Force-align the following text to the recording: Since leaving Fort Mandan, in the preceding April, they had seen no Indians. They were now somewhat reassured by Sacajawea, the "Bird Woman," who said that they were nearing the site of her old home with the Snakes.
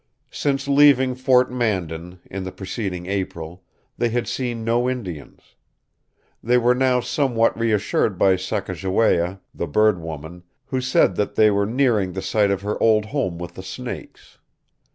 Since 0.31 0.67
leaving 0.67 1.13
Fort 1.13 1.51
Mandan, 1.51 2.21
in 2.25 2.43
the 2.43 2.51
preceding 2.51 3.05
April, 3.05 3.63
they 3.99 4.09
had 4.09 4.27
seen 4.27 4.63
no 4.63 4.89
Indians. 4.89 5.53
They 6.41 6.57
were 6.57 6.73
now 6.73 7.01
somewhat 7.01 7.55
reassured 7.55 8.17
by 8.17 8.33
Sacajawea, 8.37 9.41
the 9.53 9.67
"Bird 9.67 9.99
Woman," 10.01 10.41
who 10.65 10.81
said 10.81 11.17
that 11.17 11.35
they 11.35 11.51
were 11.51 11.67
nearing 11.67 12.13
the 12.13 12.21
site 12.23 12.49
of 12.49 12.63
her 12.63 12.81
old 12.81 13.05
home 13.05 13.37
with 13.37 13.53
the 13.53 13.61
Snakes. 13.61 14.39